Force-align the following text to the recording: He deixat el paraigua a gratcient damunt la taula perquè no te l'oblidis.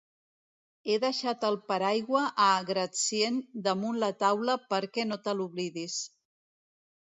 He 0.87 0.93
deixat 1.01 1.43
el 1.49 1.57
paraigua 1.71 2.21
a 2.45 2.47
gratcient 2.69 3.37
damunt 3.69 4.01
la 4.05 4.11
taula 4.25 4.57
perquè 4.73 5.07
no 5.11 5.21
te 5.29 5.37
l'oblidis. 5.39 6.01